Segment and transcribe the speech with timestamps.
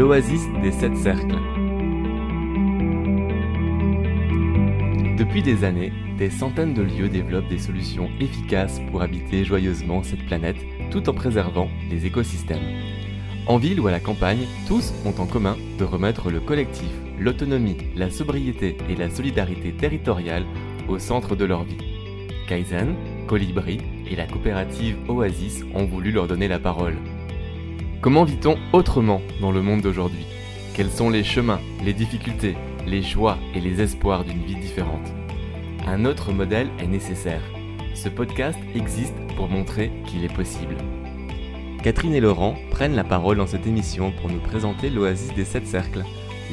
[0.00, 1.36] l'oasis des sept cercles.
[5.18, 10.24] Depuis des années, des centaines de lieux développent des solutions efficaces pour habiter joyeusement cette
[10.24, 10.56] planète
[10.90, 12.64] tout en préservant les écosystèmes.
[13.46, 17.76] En ville ou à la campagne, tous ont en commun de remettre le collectif, l'autonomie,
[17.94, 20.46] la sobriété et la solidarité territoriale
[20.88, 21.76] au centre de leur vie.
[22.48, 22.94] Kaizen,
[23.26, 23.76] Colibri
[24.10, 26.96] et la coopérative Oasis ont voulu leur donner la parole.
[28.02, 30.24] Comment vit-on autrement dans le monde d'aujourd'hui?
[30.72, 35.12] Quels sont les chemins, les difficultés, les joies et les espoirs d'une vie différente?
[35.86, 37.42] Un autre modèle est nécessaire.
[37.94, 40.78] Ce podcast existe pour montrer qu'il est possible.
[41.82, 45.66] Catherine et Laurent prennent la parole dans cette émission pour nous présenter l'Oasis des Sept
[45.66, 46.04] Cercles,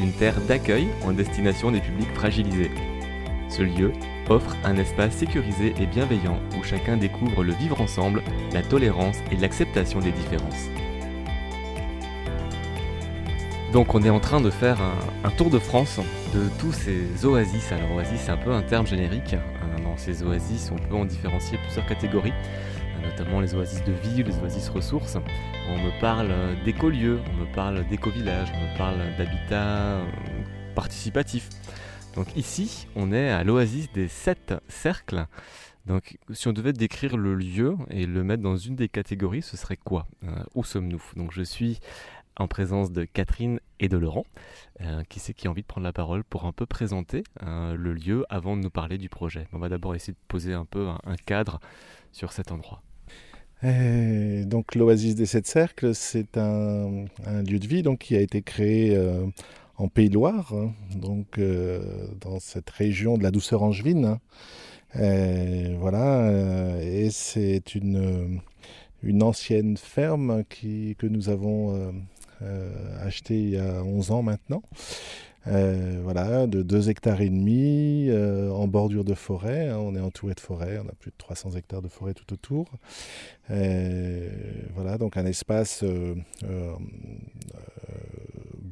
[0.01, 2.71] une terre d'accueil en destination des publics fragilisés.
[3.47, 3.93] Ce lieu
[4.27, 9.37] offre un espace sécurisé et bienveillant où chacun découvre le vivre ensemble, la tolérance et
[9.37, 10.67] l'acceptation des différences.
[13.73, 14.79] Donc on est en train de faire
[15.25, 15.99] un, tour de France
[16.33, 17.71] de tous ces oasis.
[17.73, 19.33] Alors oasis c'est un peu un terme générique.
[19.33, 23.91] Euh, dans ces oasis on peut en différencier plusieurs catégories, euh, notamment les oasis de
[23.91, 25.17] vie, les oasis ressources.
[25.69, 26.31] On me parle
[26.63, 30.05] d'écolieux, on me parle d'éco-village, on me parle d'habitat euh,
[30.73, 31.49] participatif.
[32.15, 35.25] Donc ici, on est à l'oasis des sept cercles.
[35.85, 39.55] Donc si on devait décrire le lieu et le mettre dans une des catégories, ce
[39.55, 40.05] serait quoi?
[40.53, 41.01] Où sommes-nous?
[41.15, 41.79] Donc je suis
[42.37, 44.25] en présence de Catherine et de Laurent.
[44.81, 47.75] Euh, qui c'est qui a envie de prendre la parole pour un peu présenter euh,
[47.75, 50.65] le lieu avant de nous parler du projet On va d'abord essayer de poser un
[50.65, 51.59] peu un, cadre
[52.11, 52.83] sur cet endroit.
[53.63, 58.95] donc l'oasis des sept cercles, c'est un, lieu de vie donc, qui a été créé
[59.77, 60.73] en Pays de Loire, hein.
[60.95, 64.17] donc euh, dans cette région de la douceur angevine.
[64.95, 68.41] Et voilà, euh, et c'est une,
[69.03, 71.93] une ancienne ferme qui, que nous avons
[72.41, 74.61] euh, achetée il y a 11 ans maintenant.
[75.45, 78.09] voilà, de 2 hectares et demi,
[78.51, 79.69] en bordure de forêt.
[79.69, 79.77] Hein.
[79.79, 82.69] on est entouré de forêt, on a plus de 300 hectares de forêt tout autour.
[83.49, 85.83] voilà, donc un espace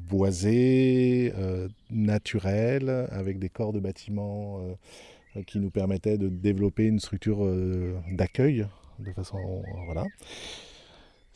[0.06, 4.60] boisé, euh, naturel, avec des corps de bâtiments
[5.36, 8.68] euh, qui nous permettaient de développer une structure euh, d'accueil
[9.00, 10.06] de façon voilà.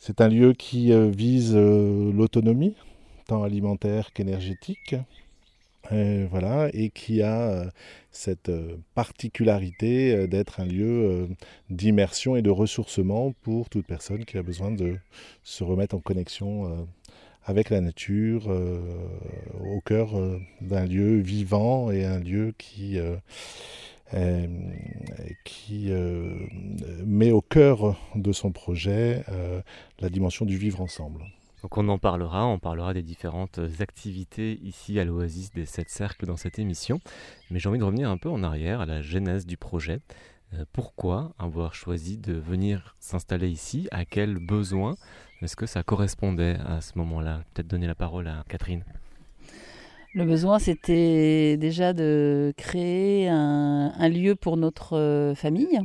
[0.00, 2.74] C'est un lieu qui vise l'autonomie,
[3.26, 4.96] tant alimentaire qu'énergétique.
[5.90, 7.70] voilà, et qui a
[8.10, 8.50] cette
[8.94, 11.28] particularité d'être un lieu
[11.68, 14.96] d'immersion et de ressourcement pour toute personne qui a besoin de
[15.44, 16.86] se remettre en connexion
[17.44, 18.80] avec la nature, euh,
[19.60, 23.16] au cœur euh, d'un lieu vivant et un lieu qui, euh,
[25.44, 25.90] qui
[27.04, 29.24] met au cœur de son projet
[30.00, 31.24] la dimension du vivre ensemble.
[31.62, 36.24] Donc on en parlera, on parlera des différentes activités ici à l'Oasis des Sept Cercles
[36.24, 37.00] dans cette émission.
[37.50, 40.00] Mais j'ai envie de revenir un peu en arrière à la genèse du projet.
[40.72, 43.88] pourquoi avoir choisi de venir s'installer ici?
[43.90, 44.96] À quel besoin?
[45.42, 47.42] Est-ce que ça correspondait à ce moment-là?
[47.52, 48.84] Peut-être donner la parole à Catherine.
[50.12, 55.80] Le besoin, c'était déjà de créer un, lieu pour notre euh, famille,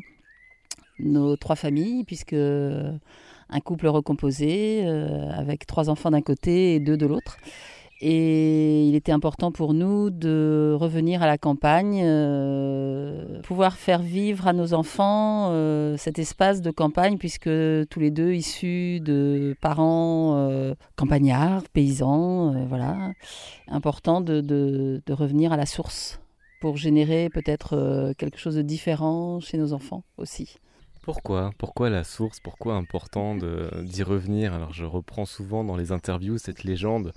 [0.98, 6.98] nos trois familles, puisque un couple recomposé euh, avec trois enfants d'un côté et deux
[6.98, 7.38] de l'autre.
[8.02, 14.48] Et il était important pour nous de revenir à la campagne, euh, pouvoir faire vivre
[14.48, 17.50] à nos enfants euh, cet espace de campagne, puisque
[17.90, 23.14] tous les deux issus de parents euh, campagnards, paysans, voilà.
[23.70, 26.20] Important de, de, revenir à la source
[26.60, 30.58] pour générer peut-être quelque chose de différent chez nos enfants aussi.
[31.06, 31.52] Pourquoi?
[31.60, 32.40] Pourquoi la source?
[32.40, 34.56] Pourquoi important d'y revenir?
[34.56, 37.14] Alors je reprends souvent dans les interviews cette légende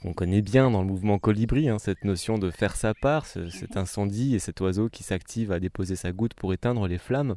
[0.00, 3.76] qu'on connaît bien dans le mouvement Colibri, hein, cette notion de faire sa part, cet
[3.76, 7.34] incendie et cet oiseau qui s'active à déposer sa goutte pour éteindre les flammes.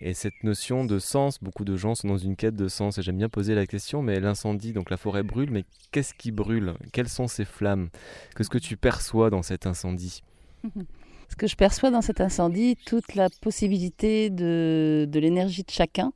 [0.00, 3.02] Et cette notion de sens, beaucoup de gens sont dans une quête de sens, et
[3.02, 6.74] j'aime bien poser la question, mais l'incendie, donc la forêt brûle, mais qu'est-ce qui brûle?
[6.92, 7.88] Quelles sont ces flammes?
[8.36, 10.22] Qu'est-ce que tu perçois dans cet incendie?
[11.28, 16.12] ce que je perçois dans cet incendie, toute la possibilité de, l'énergie de chacun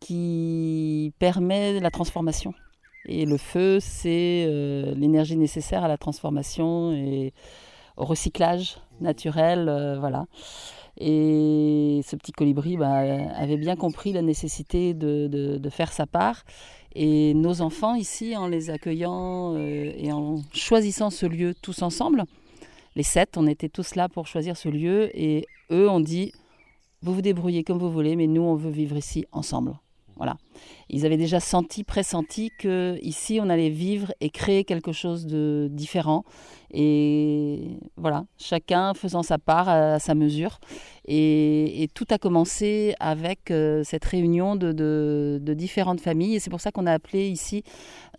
[0.00, 2.54] qui permet la transformation.
[3.06, 7.32] Et le feu, c'est euh, l'énergie nécessaire à la transformation et
[7.96, 9.68] au recyclage naturel.
[9.68, 10.26] Euh, voilà.
[11.00, 12.98] Et ce petit colibri bah,
[13.36, 16.44] avait bien compris la nécessité de, faire sa part.
[16.94, 22.24] Et nos enfants ici, en les accueillant euh, et en choisissant ce lieu tous ensemble,
[22.98, 26.32] les sept, on était tous là pour choisir ce lieu et eux ont dit
[27.00, 29.78] vous vous débrouillez comme vous voulez, mais nous on veut vivre ici ensemble.
[30.16, 30.36] Voilà.
[30.90, 35.68] Ils avaient déjà senti, pressenti que ici on allait vivre et créer quelque chose de
[35.70, 36.24] différent.
[36.72, 40.58] Et voilà, chacun faisant sa part à sa mesure.
[41.06, 46.34] Et, tout a commencé avec euh, cette réunion de, différentes familles.
[46.34, 47.62] Et c'est pour ça qu'on a appelé ici,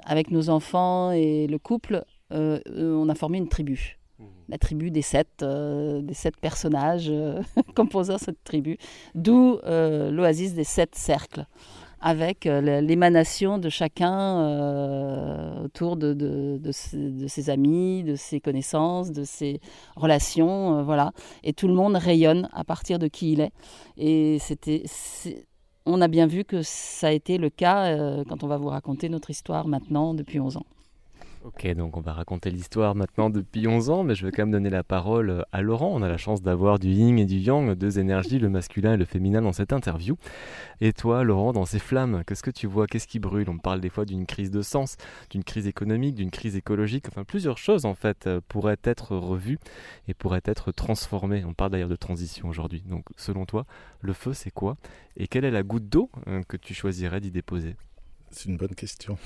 [0.06, 3.99] avec nos enfants et le couple, euh, on a formé une tribu
[4.48, 7.12] la tribu des sept, euh, des sept personnages
[7.76, 8.78] composant cette tribu,
[9.16, 11.46] d'où l'oasis des sept cercles
[12.02, 19.24] avec euh, l'émanation de chacun euh, autour de, de, ses, amis, de ses connaissances, de
[19.24, 19.60] ses
[19.96, 21.12] relations, euh, voilà.
[21.44, 23.52] Et tout le monde rayonne à partir de qui il est.
[23.98, 24.84] Et c'était,
[25.86, 29.10] on a bien vu que ça a été le cas quand on va vous raconter
[29.10, 30.66] notre histoire maintenant depuis 11 ans.
[31.46, 34.52] Ok, donc on va raconter l'histoire maintenant depuis 11 ans, mais je vais quand même
[34.52, 35.90] donner la parole euh, à Laurent.
[35.94, 38.98] On a la chance d'avoir du yin et du yang, deux énergies, le masculin et
[38.98, 40.18] le féminin dans cette interview.
[40.82, 42.88] Et toi, Laurent, dans ces flammes, qu'est-ce que tu vois?
[42.88, 43.50] Qu'est-ce qui brûle?
[43.50, 44.98] On parle des fois d'une crise de sens,
[45.30, 49.60] d'une crise économique, d'une crise écologique, enfin plusieurs choses en fait euh, pourraient être revues
[50.10, 51.46] et pourraient être transformées.
[51.46, 52.84] On parle d'ailleurs de transition aujourd'hui.
[52.86, 53.66] Donc selon toi,
[54.02, 54.76] le feu c'est quoi?
[55.16, 57.78] Et quelle est la goutte d'eau hein, que tu choisirais d'y déposer?
[58.32, 59.18] C'est une bonne question.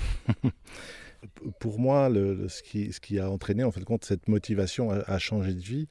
[1.58, 2.10] pour moi,
[2.48, 5.88] ce, qui, a entraîné en fait compte cette motivation à, changer de vie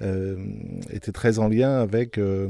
[0.00, 0.36] euh,
[0.90, 2.48] était très en lien avec euh,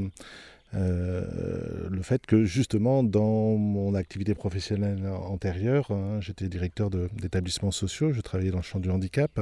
[0.73, 8.11] euh, le fait que justement dans mon activité professionnelle antérieure, hein, j'étais directeur d'établissements sociaux,
[8.11, 9.39] je travaillais dans le champ du handicap,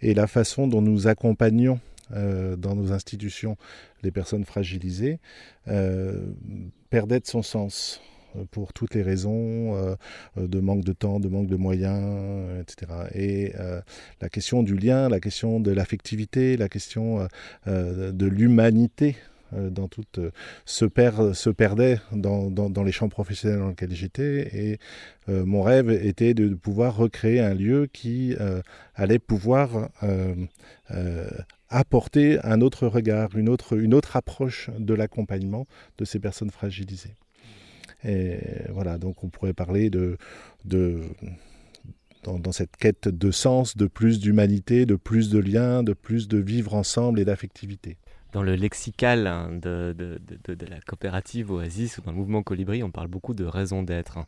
[0.00, 3.58] et la façon dont nous accompagnions dans nos institutions
[4.02, 5.20] les personnes fragilisées
[6.88, 8.00] perdait de son sens.
[8.36, 9.94] Euh, pour toutes les raisons euh,
[10.36, 12.92] de manque de temps, de manque de moyens, etc.
[13.14, 13.80] Et euh,
[14.20, 17.26] la question du lien, la question de l'affectivité, la question
[17.66, 19.16] de l'humanité
[19.52, 19.88] dans
[20.64, 24.48] se, perd, se perdait dans, les champs professionnels dans lesquels j'étais.
[24.56, 24.78] Et
[25.28, 28.34] mon rêve était de, pouvoir recréer un lieu qui
[28.94, 29.90] allait pouvoir
[31.68, 33.48] apporter un autre regard, une
[33.94, 35.66] autre approche de l'accompagnement
[35.98, 37.14] de ces personnes fragilisées.
[38.04, 38.38] Et
[38.70, 40.18] voilà, donc on pourrait parler de,
[40.64, 41.02] de
[42.24, 46.38] dans, cette quête de sens, de plus d'humanité, de plus de liens, de plus de
[46.38, 47.96] vivre ensemble et d'affectivité.
[48.32, 52.82] Dans le lexical hein, de, de, de, la coopérative Oasis ou dans le mouvement Colibri,
[52.82, 54.18] on parle beaucoup de raison d'être.
[54.18, 54.26] Hein.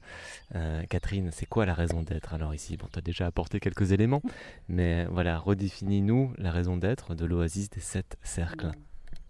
[0.54, 2.78] Euh, Catherine, c'est quoi la raison d'être alors ici?
[2.78, 4.22] Bon, tu as déjà apporté quelques éléments,
[4.68, 8.70] mais voilà, redéfinis-nous la raison d'être de l'Oasis des sept cercles.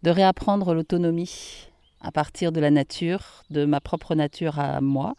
[0.04, 1.69] De réapprendre l'autonomie
[2.00, 5.14] à partir de la nature, de ma propre nature à moi,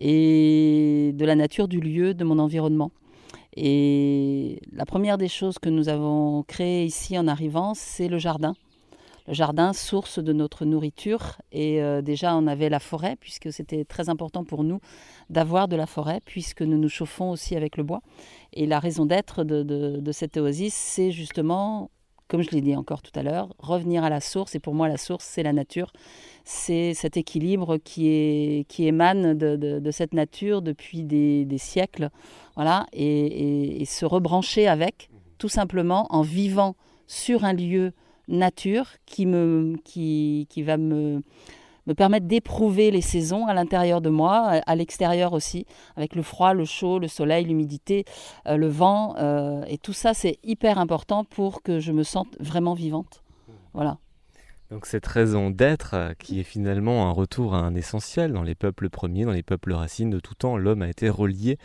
[0.00, 2.90] et de la nature du lieu, de mon environnement.
[3.56, 8.54] Et la première des choses que nous avons créées ici en arrivant, c'est le jardin.
[9.26, 11.36] Le jardin, source de notre nourriture.
[11.50, 14.78] Et euh, déjà, on avait la forêt, puisque c'était très important pour nous
[15.30, 18.02] d'avoir de la forêt, puisque nous nous chauffons aussi avec le bois.
[18.52, 21.90] Et la raison d'être de, de cette oasis, c'est justement
[22.28, 24.54] comme je l'ai dit encore tout à l'heure, revenir à la source.
[24.54, 25.92] Et pour moi, la source, c'est la nature.
[26.44, 32.10] C'est cet équilibre qui, émane de, cette nature depuis des, siècles.
[32.54, 36.76] Voilà, et, se rebrancher avec, tout simplement en vivant
[37.06, 37.92] sur un lieu
[38.28, 41.22] nature qui, me, qui va me
[41.86, 45.66] me permettre d'éprouver les saisons à l'intérieur de moi, à l'extérieur aussi,
[45.96, 48.04] avec le froid, le chaud, le soleil, l'humidité,
[48.46, 49.14] euh, le vent.
[49.18, 53.22] Euh, et tout ça, c'est hyper important pour que je me sente vraiment vivante.
[53.74, 53.98] Voilà.
[54.70, 58.56] Donc cette raison d'être, euh, qui est finalement un retour à un essentiel dans les
[58.56, 61.58] peuples premiers, dans les peuples racines de tout temps, l'homme a été relié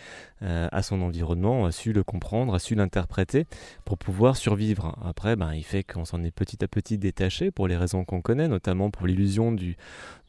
[0.43, 3.45] à son environnement, a su le comprendre, a su l'interpréter
[3.85, 4.97] pour pouvoir survivre.
[5.05, 8.21] Après, ben, il fait qu'on s'en est petit à petit détaché pour les raisons qu'on
[8.21, 9.77] connaît, notamment pour l'illusion du,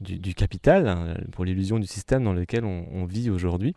[0.03, 3.75] du, capital, hein, pour l'illusion du système dans lequel on, vit aujourd'hui.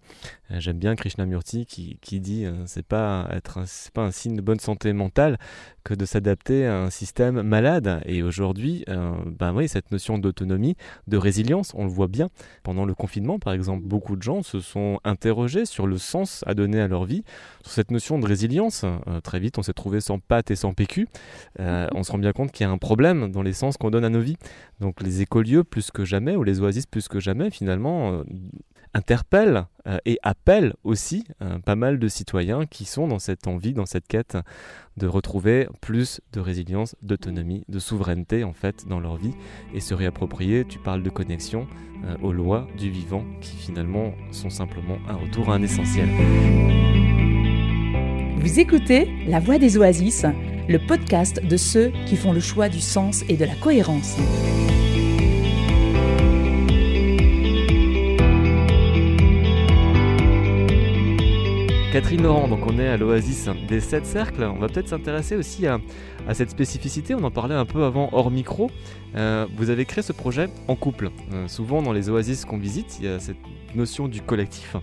[0.52, 4.42] Euh, j'aime bien Krishnamurti qui, qui dit c'est pas être c'est pas un signe de
[4.42, 5.38] bonne santé mentale
[5.86, 8.02] que de s'adapter à un système malade.
[8.06, 10.76] Et aujourd'hui, euh, ben oui, cette notion d'autonomie,
[11.08, 12.30] de résilience, on le voit bien.
[12.64, 16.56] Pendant le confinement, par exemple, beaucoup de gens se sont interrogés sur le sens à
[16.56, 17.24] donner à leur vie,
[17.62, 18.84] sur cette notion de résilience.
[18.84, 21.08] Euh, très vite, on s'est trouvé sans pâte et sans PQ.
[21.60, 23.92] Euh, on se rend bien compte qu'il y a un problème dans les sens qu'on
[23.92, 24.38] donne à nos vies.
[24.80, 28.24] Donc les écolieux, plus que jamais, ou les oasis, plus que jamais, finalement,
[28.96, 33.74] interpelle euh, et appelle aussi euh, pas mal de citoyens qui sont dans cette envie,
[33.74, 34.38] dans cette quête
[34.96, 39.34] de retrouver plus de résilience, d'autonomie, de souveraineté en fait dans leur vie
[39.74, 41.68] et se réapproprier, tu parles de connexion
[42.06, 46.08] euh, aux lois du vivant qui finalement sont simplement un retour à un essentiel.
[48.40, 50.26] Vous écoutez La Voix des Oasis,
[50.70, 54.18] le podcast de ceux qui font le choix du sens et de la cohérence.
[61.96, 64.44] Catherine Laurent, donc on est à l'Oasis des Sept Cercles.
[64.44, 65.80] On va peut-être s'intéresser aussi à,
[66.34, 67.16] cette spécificité.
[67.16, 68.70] On en parlait un peu avant hors micro.
[69.16, 71.10] Euh, vous avez créé ce projet en couple.
[71.32, 73.38] Euh, souvent dans les oasis qu'on visite, il y a cette
[73.76, 74.76] notion du collectif.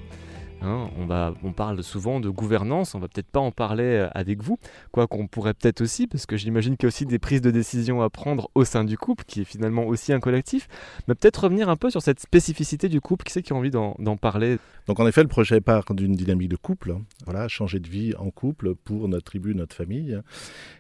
[0.65, 4.09] Hein, on, va, on parle souvent de gouvernance, on va peut-être pas en parler euh,
[4.13, 4.59] avec vous,
[4.93, 7.51] quoi qu'on pourrait peut-être aussi, parce que j'imagine qu'il y a aussi des prises de
[7.51, 10.69] décision à prendre au sein du couple, qui est finalement aussi un collectif,
[11.09, 13.71] mais peut-être revenir un peu sur cette spécificité du couple, qui c'est qui a envie
[13.71, 14.59] d'en parler?
[14.87, 17.03] Donc en effet, le projet part d'une dynamique de couple, hein.
[17.25, 20.21] voilà, changer de vie en couple pour notre tribu, notre famille,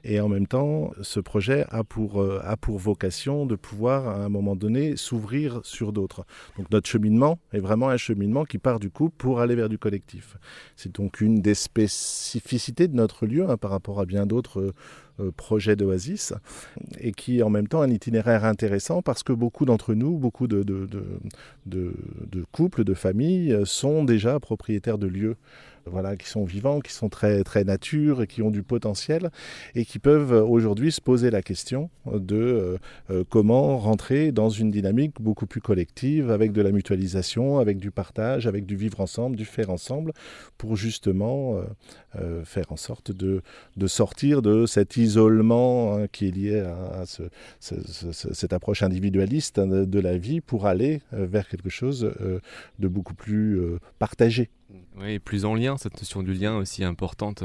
[0.04, 4.24] et en même temps, ce projet a pour, euh, a pour vocation de pouvoir à
[4.24, 6.24] un moment donné s'ouvrir sur d'autres.
[6.56, 10.36] Donc notre cheminement est vraiment un cheminement qui part du couple pour aller vers collectif.
[10.76, 14.72] C'est donc une des spécificités de notre lieu hein, par rapport à bien d'autres euh,
[15.20, 16.32] euh, projets d'Oasis
[16.98, 20.46] et qui est en même temps un itinéraire intéressant parce que beaucoup d'entre nous, beaucoup
[20.46, 20.64] de,
[22.50, 25.36] couples, de familles sont déjà propriétaires de lieux
[25.86, 29.30] voilà, qui sont vivants, qui sont très, très nature qui ont du potentiel
[29.74, 32.78] et qui peuvent aujourd'hui se poser la question de euh,
[33.10, 37.90] euh, comment rentrer dans une dynamique beaucoup plus collective avec de la mutualisation, avec du
[37.90, 40.12] partage, avec du vivre ensemble, du faire ensemble
[40.58, 41.60] pour justement
[42.16, 43.42] euh, faire en sorte de,
[43.76, 47.04] de, sortir de cet isolement hein, qui est lié à,
[47.60, 52.12] cette approche individualiste hein, de, la vie pour aller vers quelque chose
[52.78, 53.60] de beaucoup plus
[53.98, 54.50] partagé.
[54.96, 57.44] Oui, plus en lien, cette notion du lien aussi importante.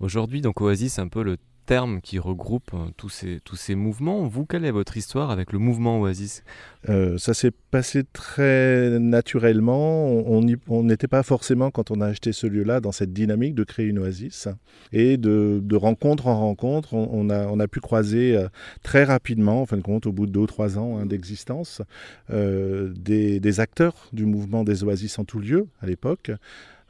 [0.00, 3.74] Aujourd'hui, donc Oasis, c'est un peu le terme qui regroupe euh, tous ces, tous ces
[3.74, 4.26] mouvements.
[4.26, 6.44] Vous, quelle est votre histoire avec le mouvement Oasis?
[6.88, 10.06] Euh, Ça s'est passé très naturellement.
[10.08, 13.86] On n'était pas forcément, quand on a acheté ce lieu-là, dans cette dynamique de créer
[13.86, 14.48] une Oasis.
[14.92, 18.48] Et de, rencontre en rencontre, on, a, on a pu croiser euh,
[18.82, 21.82] très rapidement, en fin de compte, au bout de deux ou trois ans hein, d'existence,
[22.30, 26.30] des acteurs du mouvement des Oasis en tout lieu à l'époque.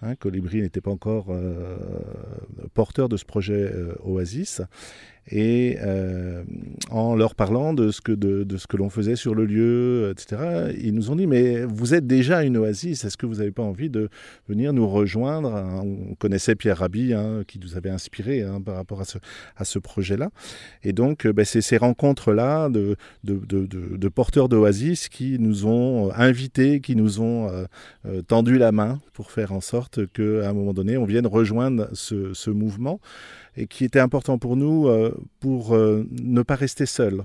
[0.05, 1.79] Hein, Colibri n'était pas encore euh,
[2.75, 4.61] porteur de ce projet euh, Oasis
[5.31, 6.43] et euh,
[6.91, 10.75] en leur parlant de ce que, de, ce que l'on faisait sur le lieu, etc.,
[10.79, 13.63] ils nous ont dit, mais vous êtes déjà une oasis, est-ce que vous n'avez pas
[13.63, 14.11] envie de
[14.49, 15.53] venir nous rejoindre
[15.83, 19.19] On connaissait Pierre Rabhi, hein, qui nous avait inspiré hein, par rapport à ce,
[19.57, 20.31] à ce projet-là.
[20.83, 26.13] Et donc, euh, ben, c'est ces rencontres-là de, de, de, porteurs d'oasis qui nous ont
[26.15, 27.49] invités, qui nous ont
[28.07, 31.89] euh, tendu la main pour faire en sorte qu'à un moment donné, on vienne rejoindre
[31.95, 33.01] ce, ce mouvement
[33.57, 37.25] et qui était important pour nous euh, pour euh, ne pas rester seuls.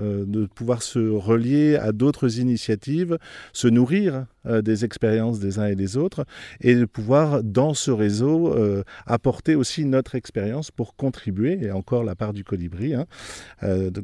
[0.00, 3.18] Euh, de pouvoir se relier à d'autres initiatives,
[3.52, 6.24] se nourrir euh, des expériences des uns et des autres,
[6.60, 12.04] et de pouvoir, dans ce réseau, euh, apporter aussi notre expérience pour contribuer, et encore
[12.04, 13.06] la part du colibri, hein,
[13.62, 14.02] de,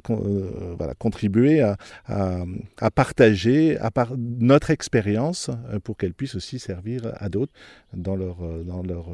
[0.76, 3.90] voilà, contribuer à, à, partager à
[4.38, 5.50] notre expérience
[5.84, 7.52] pour qu'elle puisse aussi servir à d'autres
[7.94, 9.06] dans leur, dans leur,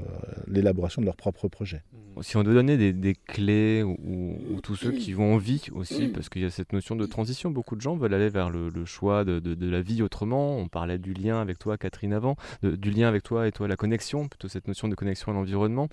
[0.47, 1.83] l'élaboration de leur propre projet.
[2.23, 6.09] Si on doit donner des, clés ou, ou, tous ceux qui vont en vie aussi,
[6.09, 7.51] parce qu'il y a cette notion de transition.
[7.51, 10.57] Beaucoup de gens veulent aller vers le, choix de, la vie autrement.
[10.57, 13.77] On parlait du lien avec toi, Catherine, avant, du lien avec toi et toi, la
[13.77, 15.89] connexion, plutôt cette notion de connexion à l'environnement.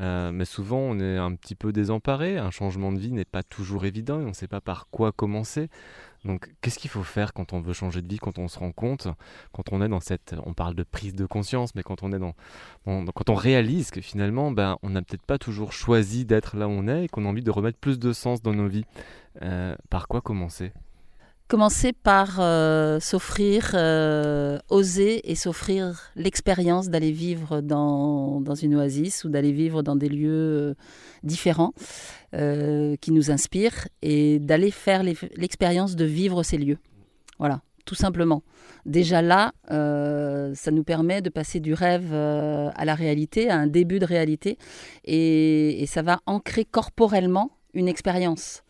[0.00, 2.38] Euh, mais souvent, on est un petit peu désemparé.
[2.38, 5.12] Un changement de vie n'est pas toujours évident et on ne sait pas par quoi
[5.12, 5.68] commencer.
[6.24, 8.72] Donc, qu'est-ce qu'il faut faire quand on veut changer de vie, quand on se rend
[8.72, 9.08] compte,
[9.52, 12.18] quand on est dans cette, on parle de prise de conscience, mais quand on est
[12.18, 12.34] dans,
[12.84, 16.72] quand on réalise que finalement, ben, on n'a peut-être pas toujours choisi d'être là où
[16.72, 18.84] on est et qu'on a envie de remettre plus de sens dans nos vies.
[19.42, 20.72] Euh, par quoi commencer?
[21.48, 29.30] Commencer par euh, s'offrir, euh, oser et s'offrir l'expérience d'aller vivre dans, une oasis ou
[29.30, 30.76] d'aller vivre dans des lieux
[31.22, 31.72] différents
[32.34, 36.76] qui nous inspirent et d'aller faire l'expérience de vivre ces lieux.
[37.38, 38.42] Voilà, tout simplement.
[38.84, 43.98] Déjà là, ça nous permet de passer du rêve à la réalité, à un début
[43.98, 44.58] de réalité,
[45.04, 48.62] et ça va ancrer corporellement une expérience.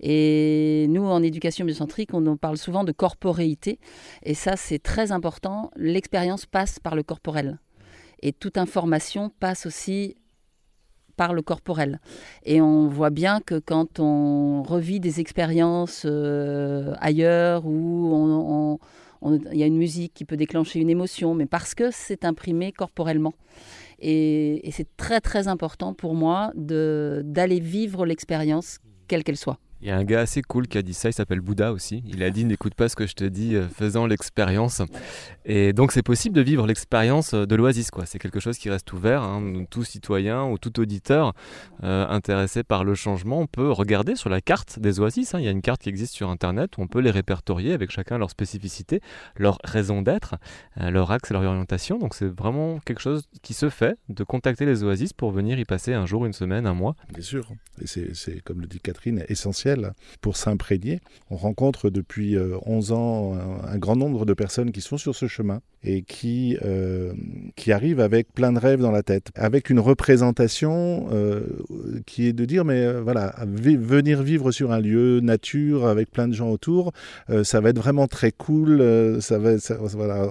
[0.00, 3.78] Et nous, en éducation biocentrique, on en parle souvent de corporéité.
[4.22, 5.70] Et ça, c'est très important.
[5.76, 7.58] L'expérience passe par le corporel.
[8.20, 10.16] Et toute information passe aussi
[11.16, 12.00] par le corporel.
[12.44, 18.78] Et on voit bien que quand on revit des expériences euh, ailleurs où
[19.52, 22.72] il y a une musique qui peut déclencher une émotion, mais parce que c'est imprimé
[22.72, 23.32] corporellement.
[23.98, 29.58] Et, et c'est très très important pour moi d'aller vivre l'expérience, quelle qu'elle soit.
[29.84, 32.02] Il y a un gars assez cool qui a dit ça, il s'appelle Bouddha aussi.
[32.06, 34.80] Il a dit n'écoute pas ce que je te dis, euh, faisant l'expérience.
[35.44, 37.90] Et donc c'est possible de vivre l'expérience euh, de l'oasis.
[38.06, 39.22] C'est quelque chose qui reste ouvert.
[39.22, 39.66] Hein.
[39.68, 41.34] Tout citoyen ou tout auditeur
[41.82, 45.34] euh, intéressé par le changement, on peut regarder sur la carte des oasis.
[45.34, 45.40] Hein.
[45.40, 47.90] Il y a une carte qui existe sur Internet où on peut les répertorier avec
[47.90, 49.02] chacun leur spécificité,
[49.36, 50.36] leur raison d'être,
[50.76, 51.98] leur axe et leur orientation.
[51.98, 55.66] Donc c'est vraiment quelque chose qui se fait de contacter les oasis pour venir y
[55.66, 56.96] passer un jour, une semaine, un mois.
[57.12, 57.52] Bien sûr.
[57.82, 59.73] Et c'est, comme le dit Catherine, essentiel
[60.20, 61.00] pour s'imprégner.
[61.30, 65.26] On rencontre depuis 11 euh, ans un, grand nombre de personnes qui sont sur ce
[65.26, 67.12] chemin et qui, euh,
[67.56, 71.42] qui arrivent avec plein de rêves dans la tête, avec une représentation euh,
[72.06, 76.34] qui est de dire, mais voilà, venir vivre sur un lieu, nature, avec plein de
[76.34, 76.92] gens autour,
[77.42, 78.82] ça va être vraiment très cool,
[79.20, 79.56] ça, va,
[79.92, 80.28] voilà,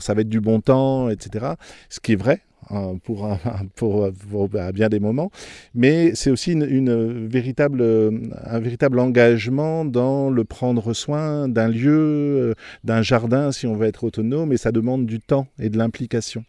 [0.00, 1.46] ça va être du bon temps, etc.
[1.88, 3.28] Ce qui est vrai, Hein, pour,
[3.74, 4.08] pour,
[4.54, 5.30] à bien des moments,
[5.74, 12.54] mais c'est aussi une, véritable, un véritable engagement dans le prendre soin d'un lieu, euh,
[12.84, 16.44] d'un jardin si on veut être autonome, et ça demande du temps et de l'implication.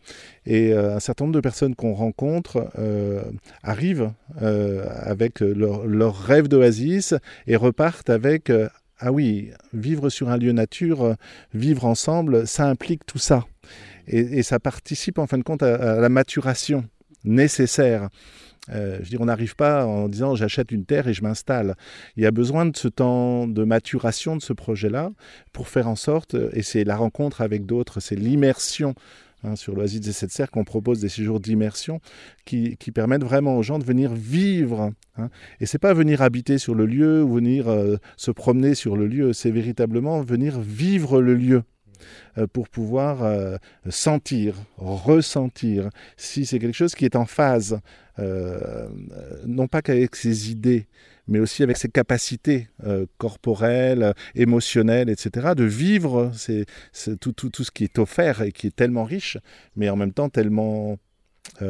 [0.45, 3.21] Et euh, un certain nombre de personnes qu'on rencontre euh,
[3.63, 7.13] arrivent avec leur, leur rêve d'oasis
[7.47, 8.51] et repartent avec
[9.03, 11.15] ah oui, vivre sur un lieu nature,
[11.53, 13.45] vivre ensemble, ça implique tout ça.
[14.07, 16.85] Et, ça participe en fin de compte à, la maturation
[17.23, 18.09] nécessaire.
[18.69, 21.75] Euh, je veux dire, on n'arrive pas en disant j'achète une terre et je m'installe.
[22.15, 25.11] Il y a besoin de ce temps de maturation de ce projet-là
[25.51, 28.93] pour faire en sorte, et c'est la rencontre avec d'autres, c'est l'immersion
[29.43, 32.01] hein, sur l'Oasis des Sept Cercles, qu'on propose des séjours d'immersion
[32.45, 34.91] qui, permettent vraiment aux gens de venir vivre.
[35.17, 35.29] Hein.
[35.59, 39.07] Et c'est pas venir habiter sur le lieu ou venir euh, se promener sur le
[39.07, 41.63] lieu, c'est véritablement venir vivre le lieu.
[42.37, 43.57] Euh, pour pouvoir euh,
[43.89, 47.79] sentir, ressentir si c'est quelque chose qui est en phase,
[48.19, 48.87] euh,
[49.45, 50.87] non pas qu'avec ses idées,
[51.27, 52.67] mais aussi avec ses capacités
[53.17, 56.31] corporelles, émotionnelles, etc., de vivre
[57.19, 59.37] tout, tout, tout, ce qui est offert et qui est tellement riche,
[59.75, 60.97] mais en même temps tellement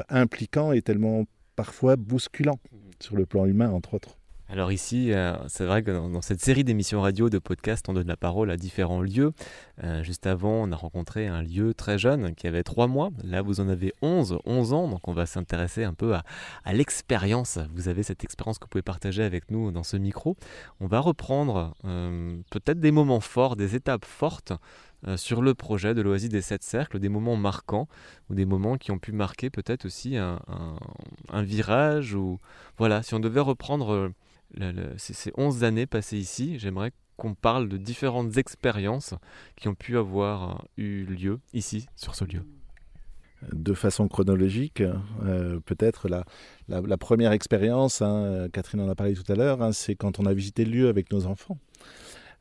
[0.10, 2.60] impliquant et tellement parfois bousculant
[3.00, 4.21] sur le plan humain, entre autres.
[4.52, 8.10] Alors ici, euh, c'est vrai que dans, cette série d'émissions radio, de podcasts, on donne
[8.10, 9.32] la parole à différents lieux.
[9.82, 13.12] Euh, juste avant, on a rencontré un lieu très jeune qui avait 3 mois.
[13.24, 14.90] Là, vous en avez 11, 11 ans.
[14.90, 17.60] Donc on va s'intéresser un peu à, l'expérience.
[17.74, 20.36] Vous avez cette expérience que vous pouvez partager avec nous dans ce micro.
[20.82, 24.52] On va reprendre euh, peut-être des moments forts, des étapes fortes
[25.16, 27.88] sur le projet de l'Oasis des Sept Cercles, des moments marquants
[28.30, 30.40] ou des moments qui ont pu marquer peut-être aussi un,
[31.30, 32.40] un, virage ou
[32.78, 34.12] voilà, si on devait reprendre
[34.98, 39.14] ces 11 années passées ici, j'aimerais qu'on parle de différentes expériences
[39.56, 42.44] qui ont pu avoir eu lieu ici, sur ce lieu.
[43.52, 49.36] De façon chronologique, euh, peut-être la, première expérience, hein, Catherine en a parlé tout à
[49.36, 51.58] l'heure, hein, c'est quand on a visité le lieu avec nos enfants.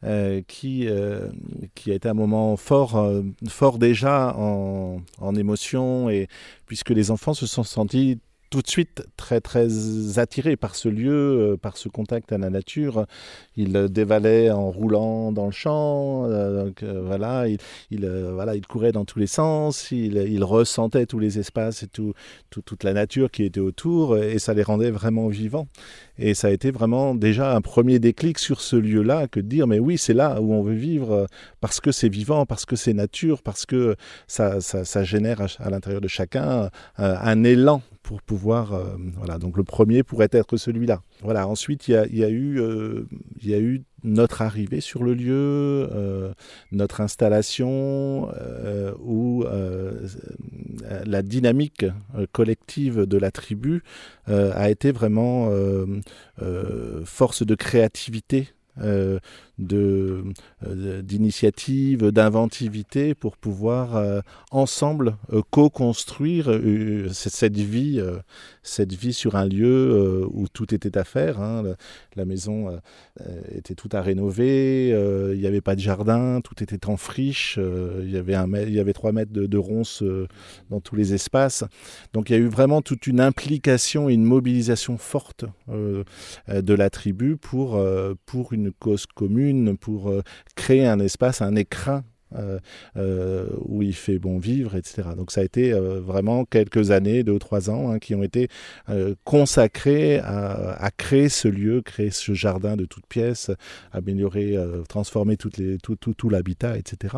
[0.02, 1.28] Euh, qui, euh,
[1.74, 6.26] qui a été un moment fort, fort déjà en, en émotion, et
[6.64, 8.18] puisque les enfants se sont sentis
[8.50, 11.12] tout de suite très très attiré par ce lieu,
[11.52, 13.06] euh, par ce contact à la nature.
[13.56, 17.58] Il dévalait en roulant dans le champ, euh, donc, euh, voilà, il,
[17.90, 21.86] il voilà, il courait dans tous les sens, il, il ressentait tous les espaces et
[21.86, 22.12] tout,
[22.50, 25.68] toute la nature qui était autour, et ça les rendait vraiment vivants.
[26.22, 29.66] Et ça a été vraiment déjà un premier déclic sur ce lieu-là que de dire
[29.66, 31.26] mais oui c'est là où on veut vivre
[31.60, 36.02] parce que c'est vivant, parce que c'est nature, parce que ça, ça, génère à, l'intérieur
[36.02, 38.72] de chacun un élan pour pouvoir.
[38.72, 41.02] Euh, voilà, donc le premier pourrait être celui-là.
[41.22, 43.06] Voilà, ensuite, il y a, eu, euh,
[43.40, 46.32] il y a eu notre arrivée sur le lieu, euh,
[46.72, 48.28] notre installation,
[49.02, 49.44] où
[51.04, 51.86] la dynamique
[52.32, 53.82] collective de la tribu
[54.26, 55.50] a été vraiment
[57.04, 58.48] force de créativité
[59.72, 64.20] euh, d'initiative, d'inventivité pour pouvoir euh,
[64.50, 66.60] ensemble euh, co-construire
[67.12, 68.00] cette vie,
[68.62, 71.40] cette vie sur un lieu où tout était à faire.
[71.40, 71.62] Hein.
[72.16, 72.78] La, maison
[73.52, 78.10] était tout à rénover, il n'y avait pas de jardin, tout était en friche, il
[78.10, 78.48] y avait un,
[78.92, 80.04] trois mètres de, de ronces
[80.70, 81.64] dans tous les espaces.
[82.12, 87.36] Donc il y a eu vraiment toute une implication, une mobilisation forte de la tribu
[87.36, 87.82] pour
[88.26, 90.12] pour une cause commune, pour
[90.54, 92.04] créer un espace, un écrin
[92.36, 92.60] euh,
[92.96, 95.08] euh, où il fait bon vivre, etc.
[95.16, 98.22] Donc ça a été euh, vraiment quelques années, deux ou trois ans, hein, qui ont
[98.22, 98.48] été
[99.24, 103.50] consacrés à, créer ce lieu, créer ce jardin de toutes pièces,
[103.92, 104.56] améliorer,
[104.88, 105.50] transformer tout,
[106.30, 107.16] l'habitat, etc.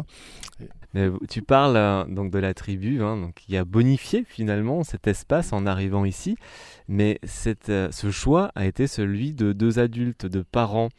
[1.30, 5.52] Tu parles euh, donc de la tribu, hein, donc qui a bonifié finalement cet espace
[5.52, 6.36] en arrivant ici.
[6.86, 7.18] Mais
[7.68, 10.90] euh, ce choix a été celui de deux adultes, de parents.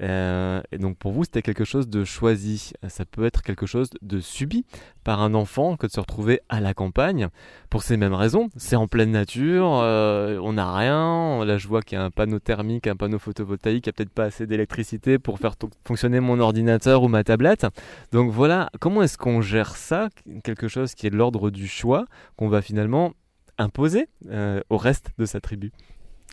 [0.00, 2.72] Euh, et donc pour vous, c'était quelque chose de choisi.
[2.88, 4.64] Ça peut être quelque chose de subi
[5.04, 7.28] par un enfant que de se retrouver à la campagne.
[7.68, 11.44] Pour ces mêmes raisons, c'est en pleine nature, euh, on n'a rien.
[11.44, 13.92] Là, je vois qu'il y a un panneau thermique, un panneau photovoltaïque, il n'y a
[13.92, 17.66] peut-être pas assez d'électricité pour faire fonctionner mon ordinateur ou ma tablette.
[18.12, 20.08] Donc voilà, comment est-ce qu'on gère ça?
[20.44, 23.12] Quelque chose qui est de l'ordre du choix, qu'on va finalement
[23.58, 25.72] imposer euh, au reste de sa tribu?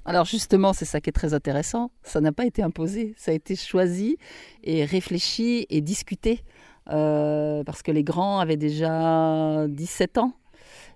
[0.08, 1.92] Alors justement, c'est ça qui est très intéressant.
[2.02, 4.18] Ça n'a pas été imposé, ça a été choisi
[4.64, 6.46] et réfléchi et discuté.
[6.90, 10.32] Euh, parce que les grands avaient déjà 17 ans.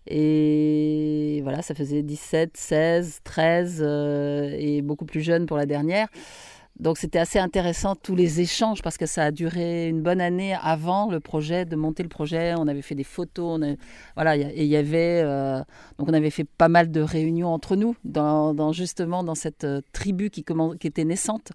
[0.07, 3.81] Et voilà, ça faisait 17, 16, 13
[4.57, 6.07] et beaucoup plus jeune pour la dernière.
[6.81, 10.55] Donc c'était assez intéressant tous les échanges parce que ça a duré une bonne année
[10.59, 12.55] avant le projet, de monter le projet.
[12.57, 13.61] On avait fait des photos,
[14.15, 15.59] voilà, et il y avait euh,
[15.99, 19.81] donc on avait fait pas mal de réunions entre nous dans, justement dans cette euh,
[19.93, 20.43] tribu qui,
[20.83, 21.51] était naissante.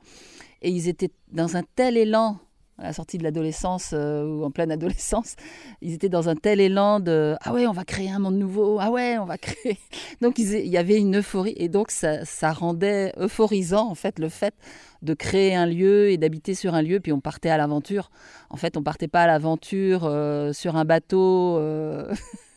[0.63, 2.39] Et ils étaient dans un tel élan
[2.79, 5.37] à la sortie de l'adolescence euh, ou en pleine adolescence,
[5.81, 8.79] ils étaient dans un tel élan de ah ouais on va créer un monde nouveau
[8.81, 9.79] ah ouais on va créer
[10.21, 14.55] donc il y avait une euphorie et donc ça, rendait euphorisant en fait le fait
[15.03, 18.11] de créer un lieu et d'habiter sur un lieu puis on partait à l'aventure
[18.51, 22.13] en fait on partait pas à l'aventure euh, sur un bateau euh,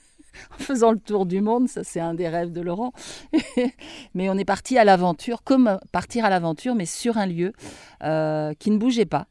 [0.52, 2.94] en faisant le tour du monde, ça c'est un des rêves de Laurent.
[4.14, 7.52] mais on est parti à l'aventure, comme partir à l'aventure, mais sur un lieu
[8.02, 9.28] qui ne bougeait pas,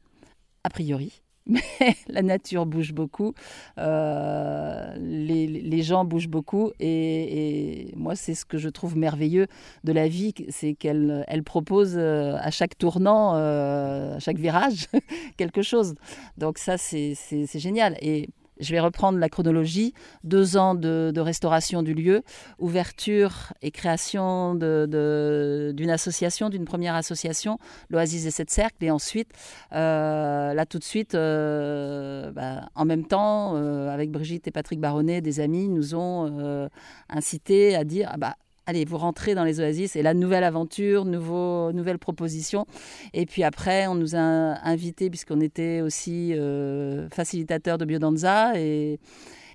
[0.64, 1.22] a priori.
[1.50, 3.32] Mais la nature bouge beaucoup,
[3.78, 9.46] euh, les, gens bougent beaucoup, et, moi c'est ce que je trouve merveilleux
[9.82, 14.88] de la vie, c'est qu'elle elle propose euh, à chaque tournant, euh, à chaque virage,
[15.38, 15.94] quelque chose.
[16.36, 17.16] Donc ça c'est
[17.54, 17.96] génial.
[18.02, 18.28] Et
[18.60, 19.94] je vais reprendre la chronologie.
[20.24, 22.22] Deux ans de, restauration du lieu,
[22.58, 27.58] ouverture et création d'une association, d'une première association,
[27.90, 28.84] l'Oasis des Sept Cercles.
[28.84, 29.30] Et ensuite,
[29.72, 34.80] euh, là tout de suite, euh, bah, en même temps, euh, avec Brigitte et Patrick
[34.80, 36.68] Baronnet, des amis, nous ont
[37.08, 38.36] incité à dire ah bah,
[38.68, 42.66] allez, vous rentrez dans les oasis, et la nouvelle aventure, nouveau, nouvelle proposition.
[43.14, 48.98] Et puis après, on nous a invités, puisqu'on était aussi euh, facilitateur de Biodanza, et,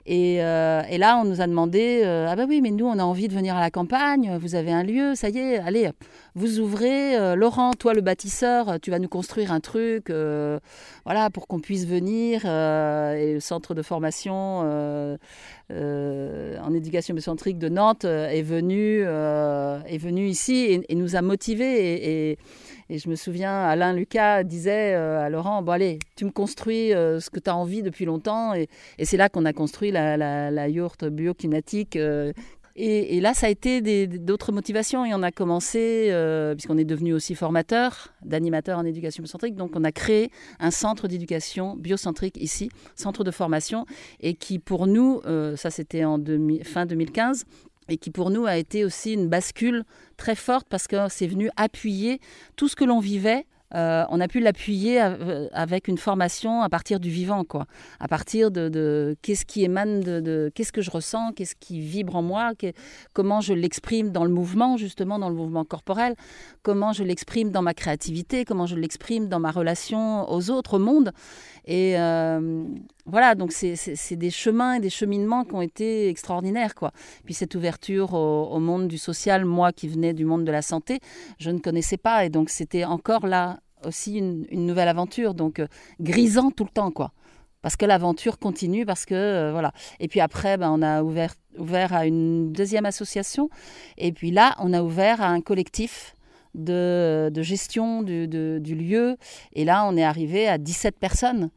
[0.09, 3.03] euh, et, là, on nous a demandé, euh, ah ben oui, mais nous, on a
[3.03, 5.91] envie de venir à la campagne, vous avez un lieu, ça y est, allez,
[6.35, 7.15] vous ouvrez.
[7.15, 10.11] Euh, Laurent, toi, le bâtisseur, tu vas nous construire un truc,
[11.05, 12.45] voilà, pour qu'on puisse venir.
[12.45, 14.59] et le centre de formation
[15.69, 22.37] en éducation mécentrique de Nantes est venu, est venu ici et, nous a motivés
[22.89, 26.93] et je me souviens, Alain Lucas disait euh, à Laurent, bon allez, tu me construis
[26.93, 28.53] euh, ce que tu as envie depuis longtemps.
[28.53, 28.67] Et,
[29.03, 31.97] c'est là qu'on a construit la, la, la yourte biokinétique.
[32.77, 35.05] Euh, et, là, ça a été d'autres motivations.
[35.05, 36.11] Et on a commencé,
[36.55, 39.55] puisqu'on est devenu aussi formateur, d'animateur en éducation biocentrique.
[39.55, 43.85] Donc, on a créé un centre d'éducation biocentrique ici, centre de formation,
[44.19, 45.21] et qui pour nous,
[45.55, 46.17] ça c'était en
[46.63, 47.45] fin 2015,
[47.89, 49.83] et qui pour nous a été aussi une bascule
[50.17, 52.19] très forte parce que c'est venu appuyer
[52.55, 56.69] tout ce que l'on vivait euh, on a pu l'appuyer euh, avec une formation à
[56.69, 57.65] partir du vivant, quoi.
[57.99, 62.21] À partir de, qu'est-ce qui émane de, qu'est-ce que je ressens, qu'est-ce qui vibre en
[62.21, 62.51] moi,
[63.13, 66.15] comment je l'exprime dans le mouvement, justement dans le mouvement corporel,
[66.61, 70.79] comment je l'exprime dans ma créativité, comment je l'exprime dans ma relation aux autres, au
[70.79, 71.11] monde.
[71.65, 72.65] Et euh,
[73.05, 76.91] voilà, donc c'est des chemins et des cheminements qui ont été extraordinaires, quoi.
[77.25, 80.61] Puis cette ouverture au, au monde du social, moi qui venais du monde de la
[80.61, 80.99] santé,
[81.39, 85.67] je ne connaissais pas, et donc c'était encore là aussi une, nouvelle aventure, donc euh,
[85.99, 87.11] grisant tout le temps, quoi.
[87.61, 89.71] Parce que l'aventure continue, parce que euh, voilà.
[89.99, 93.49] Et puis après, ben, on a ouvert, ouvert à une deuxième association,
[93.97, 96.15] et puis là, on a ouvert à un collectif
[96.55, 99.17] de, gestion du, du, lieu,
[99.53, 101.49] et là, on est arrivé à 17 personnes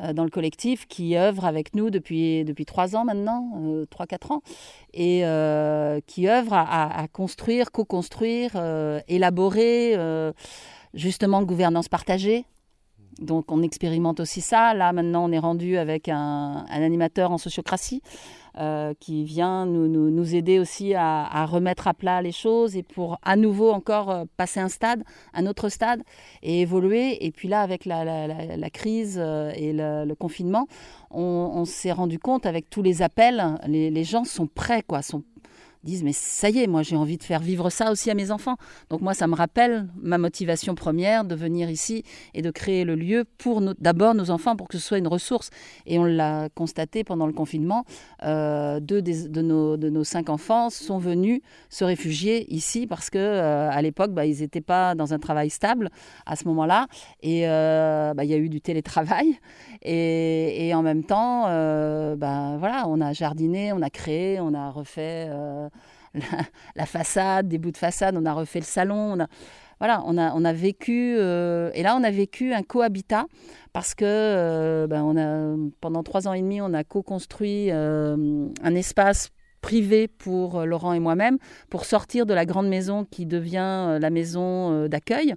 [0.00, 3.48] euh, dans le collectif qui œuvre avec nous depuis, depuis 3 ans maintenant,
[3.90, 4.42] 3-4 ans,
[4.92, 5.22] et
[6.06, 8.50] qui œuvre à construire, co-construire,
[9.08, 9.96] élaborer
[10.94, 12.46] justement gouvernance partagée.
[13.20, 14.74] Donc on expérimente aussi ça.
[14.74, 18.02] Là maintenant on est rendu avec un, animateur en sociocratie
[18.58, 23.36] euh, qui vient nous, aider aussi à, remettre à plat les choses et pour à
[23.36, 26.02] nouveau encore euh, passer un stade, un autre stade
[26.42, 27.24] et évoluer.
[27.24, 30.66] Et puis là avec la, crise euh, et le, confinement,
[31.10, 35.22] on, s'est rendu compte avec tous les appels, les, les, gens sont prêts, quoi, sont
[35.84, 38.30] disent mais ça y est, moi j'ai envie de faire vivre ça aussi à mes
[38.30, 38.56] enfants.
[38.90, 42.02] Donc moi ça me rappelle ma motivation première de venir ici
[42.34, 45.50] et de créer le lieu pour d'abord nos enfants pour que ce soit une ressource.
[45.86, 47.84] Et on l'a constaté pendant le confinement,
[48.22, 53.18] euh, deux de, nos, de nos cinq enfants sont venus se réfugier ici parce que
[53.18, 55.90] euh, à l'époque bah, ils n'étaient pas dans un travail stable
[56.26, 56.86] à ce moment-là
[57.22, 59.38] et euh, bah, il y a eu du télétravail
[59.82, 61.42] et, et en même temps
[62.16, 65.28] bah, voilà on a jardiné, on a créé, on a refait
[66.76, 69.14] la, façade, des bouts de façade, on a refait le salon.
[69.14, 69.26] On a,
[69.80, 73.26] voilà, on a, vécu, euh, et là on a vécu un cohabitat
[73.72, 79.30] parce que euh, ben, pendant trois ans et demi, on a co-construit euh, un espace
[79.60, 81.38] privé pour Laurent et moi-même
[81.70, 85.34] pour sortir de la grande maison qui devient la maison d'accueil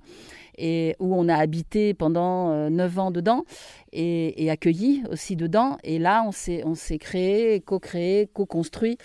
[0.58, 3.44] et où on a habité pendant euh, neuf ans dedans
[3.94, 5.78] et, accueilli aussi dedans.
[5.84, 8.98] Et là, on s'est, créé, co-créé, co-construit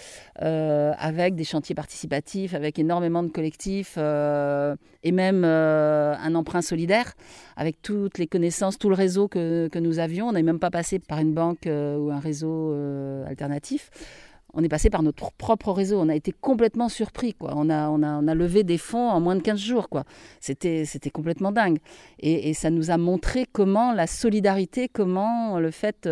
[0.42, 7.14] euh, avec des chantiers participatifs, avec énormément de collectifs euh, et même un emprunt solidaire
[7.56, 10.28] avec toutes les connaissances, tout le réseau que, que nous avions.
[10.28, 12.74] On n'est même pas passé par une banque ou un réseau
[13.26, 13.90] alternatif
[14.54, 15.98] on est passé par notre propre réseau.
[16.00, 17.34] On a été complètement surpris.
[17.34, 17.52] Quoi.
[17.56, 19.88] On, a, on, a, on a levé des fonds en moins de 15 jours.
[19.88, 20.04] Quoi.
[20.40, 21.78] C'était, c'était complètement dingue.
[22.18, 26.08] Et, ça nous a montré comment la solidarité, comment le fait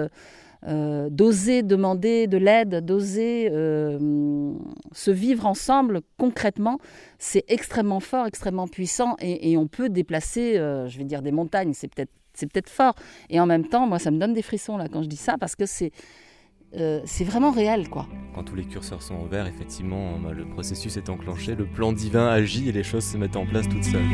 [0.66, 4.52] euh, d'oser demander de l'aide, d'oser euh,
[4.92, 6.78] se vivre ensemble concrètement,
[7.18, 9.16] c'est extrêmement fort, extrêmement puissant.
[9.20, 12.94] Et, on peut déplacer, euh, je vais dire des montagnes, c'est peut-être, c'est peut-être fort.
[13.30, 15.36] Et en même temps, moi, ça me donne des frissons là quand je dis ça
[15.38, 15.92] parce que c'est
[16.72, 18.06] c'est vraiment réel, quoi.
[18.34, 22.28] Quand tous les curseurs sont ouverts, effectivement, bah, le processus est enclenché, le plan divin
[22.28, 24.06] agit et les choses se mettent en place toutes seules.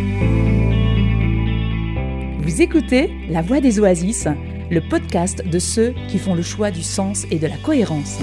[2.40, 4.26] Vous écoutez La Voix des Oasis,
[4.70, 8.18] le podcast de ceux qui font le choix du sens et de la cohérence.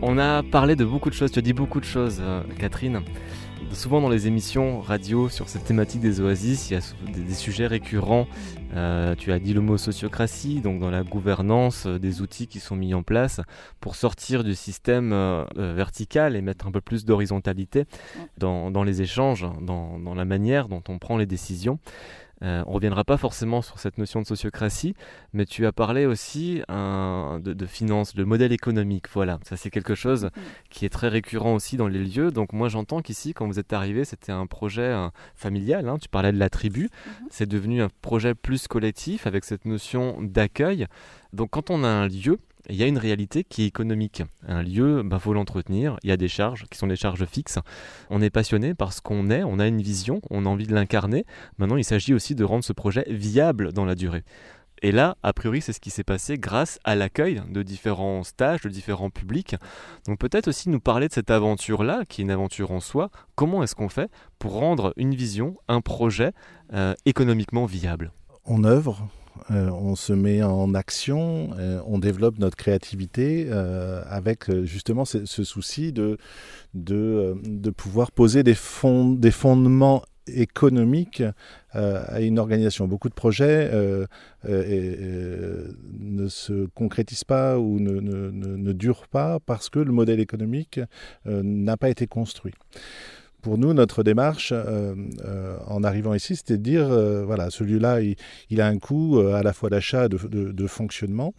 [0.00, 3.02] On a parlé de beaucoup de choses, tu as dit beaucoup de choses, euh, Catherine.
[3.72, 6.80] Souvent dans les émissions radio sur cette thématique des oasis, il y a
[7.10, 8.26] des, sujets récurrents.
[8.74, 12.60] Euh, tu as dit le mot sociocratie, donc dans la gouvernance, euh, des outils qui
[12.60, 13.40] sont mis en place
[13.80, 17.86] pour sortir du système euh, vertical et mettre un peu plus d'horizontalité
[18.36, 21.78] dans, les échanges, dans la manière dont on prend les décisions.
[22.42, 24.94] Euh, on reviendra pas forcément sur cette notion de sociocratie,
[25.32, 29.06] mais tu as parlé aussi de, de finance, de modèle économique.
[29.12, 30.68] Voilà, ça c'est quelque chose mm-hmm.
[30.70, 32.30] qui est très récurrent aussi dans les lieux.
[32.30, 34.94] Donc moi j'entends qu'ici, quand vous êtes arrivé, c'était un projet
[35.34, 35.88] familial.
[35.88, 35.98] Hein.
[36.00, 36.86] tu parlais de la tribu.
[36.86, 37.26] Mm-hmm.
[37.30, 40.86] C'est devenu un projet plus collectif avec cette notion d'accueil.
[41.32, 44.22] Donc quand on a un lieu, il y a une réalité qui est économique.
[44.46, 47.24] Un lieu, il bah, faut l'entretenir, il y a des charges qui sont des charges
[47.26, 47.58] fixes.
[48.10, 51.24] On est passionné parce qu'on est, on a une vision, on a envie de l'incarner.
[51.58, 54.24] Maintenant, il s'agit aussi de rendre ce projet viable dans la durée.
[54.84, 58.62] Et là, a priori, c'est ce qui s'est passé grâce à l'accueil de différents stages,
[58.62, 59.54] de différents publics.
[60.06, 63.10] Donc peut-être aussi nous parler de cette aventure-là, qui est une aventure en soi.
[63.36, 66.32] Comment est-ce qu'on fait pour rendre une vision, un projet
[66.72, 68.12] euh, économiquement viable?
[68.44, 69.06] On œuvre
[69.50, 75.92] on se met en action, euh, on développe notre créativité euh, avec justement ce, souci
[75.92, 76.18] de,
[76.74, 81.22] de, pouvoir poser des, fondements économiques
[81.72, 82.86] à une organisation.
[82.86, 83.70] Beaucoup de projets
[84.44, 90.80] ne se concrétisent pas ou ne, ne, durent pas parce que le modèle économique
[91.26, 92.54] n'a pas été construit
[93.42, 97.98] pour nous, notre démarche euh, euh, en arrivant ici, c'était de dire, euh, voilà, celui-là,
[98.50, 101.34] il, a un coût à la fois d'achat, de, de, fonctionnement,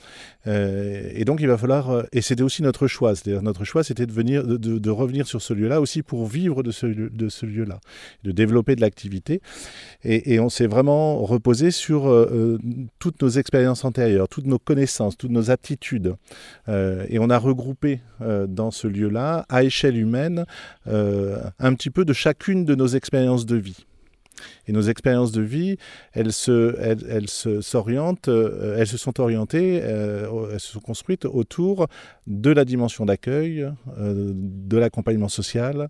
[0.46, 4.12] et donc il va falloir, et c'était aussi notre choix, c'est-à-dire notre choix, c'était de,
[4.12, 7.80] venir, de, revenir sur ce lieu-là aussi pour vivre de ce, de ce lieu-là,
[8.24, 9.42] de développer de l'activité,
[10.04, 12.28] et, et, on s'est vraiment reposé sur
[13.00, 16.16] toutes nos expériences antérieures, toutes nos connaissances, toutes nos aptitudes,
[16.68, 20.46] et on a regroupé dans ce lieu-là, à échelle humaine,
[20.86, 23.86] un petit peu de chacune de nos expériences de vie.
[24.68, 25.78] Et nos expériences de vie,
[26.14, 31.26] elles se, elles, se, s'orientent, euh, elles se sont orientées, euh, elles se sont construites
[31.26, 31.88] autour
[32.28, 35.90] de la dimension d'accueil, euh, de l'accompagnement social,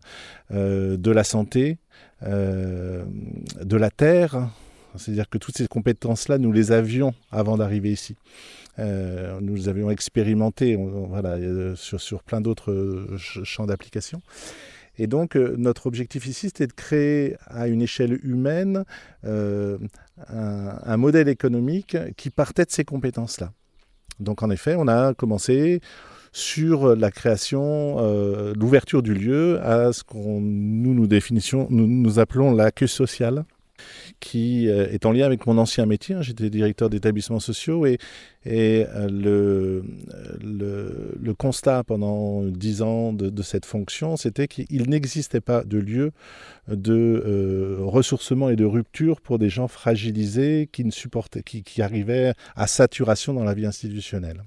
[0.52, 1.78] de la santé,
[2.22, 4.50] de la terre.
[4.96, 8.16] C'est-à-dire que toutes ces compétences-là, nous les avions avant d'arriver ici.
[8.78, 11.38] nous les avions expérimentées voilà,
[11.76, 14.22] sur, sur plein d'autres champs d'application.
[14.98, 18.84] Et donc, euh, notre objectif ici, c'était de créer à une échelle humaine
[19.26, 19.78] euh,
[20.28, 23.52] un, modèle économique qui partait de ces compétences-là.
[24.20, 25.82] Donc, en effet, on a commencé
[26.32, 32.54] sur la création, euh, l'ouverture du lieu à ce qu'on nous nous nous, nous appelons
[32.54, 33.46] l'accueil social.
[34.20, 36.16] Qui est en lien avec mon ancien métier.
[36.16, 36.22] Hein.
[36.22, 37.98] J'étais directeur d'établissements sociaux et,
[38.46, 39.84] et le,
[40.42, 46.12] le, constat pendant dix ans de, cette fonction, c'était qu'il n'existait pas de lieu
[46.68, 52.34] de ressourcement et de rupture pour des gens fragilisés qui ne supportaient, qui, qui arrivaient
[52.56, 54.44] à saturation dans la vie institutionnelle.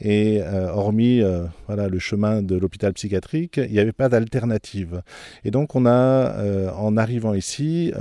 [0.00, 5.02] Et euh, hormis euh, voilà, le chemin de l'hôpital psychiatrique, il n'y avait pas d'alternative.
[5.44, 7.92] Et donc on a, euh, en arrivant ici,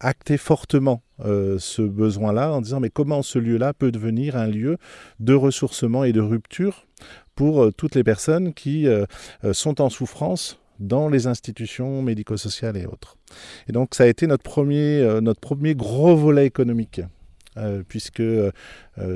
[0.00, 4.78] acté fortement ce besoin-là en disant mais comment ce lieu-là peut devenir un lieu
[5.20, 6.86] de ressourcement et de rupture
[7.34, 8.86] pour toutes les personnes qui
[9.52, 13.16] sont en souffrance dans les institutions médico-sociales et autres.
[13.68, 17.00] Et donc ça a été notre premier, notre premier gros volet économique.
[17.56, 18.50] Euh, puisque euh,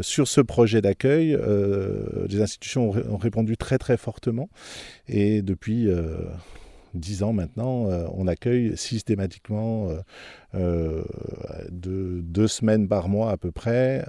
[0.03, 4.48] sur ce projet d'accueil, euh, les institutions ont, répondu très très fortement.
[5.09, 5.88] Et depuis
[6.98, 9.88] dix ans maintenant, on accueille systématiquement
[10.54, 11.02] euh,
[11.70, 14.04] de deux semaines par mois à peu près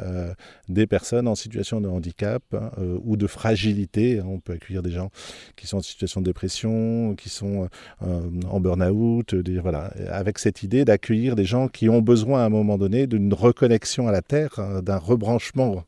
[0.68, 2.72] des personnes en situation de handicap hein,
[3.04, 4.20] ou de fragilité.
[4.20, 4.26] Hein.
[4.28, 5.10] On peut accueillir des gens
[5.56, 7.68] qui sont en situation de dépression, qui sont
[8.02, 12.78] en burn-out, voilà, avec cette idée d'accueillir des gens qui ont besoin à un moment
[12.78, 15.84] donné d'une reconnexion à la terre, hein, d'un rebranchement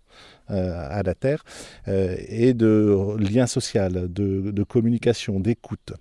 [0.48, 1.44] à la Terre,
[1.88, 5.94] et de lien social, de communication, d'écoute.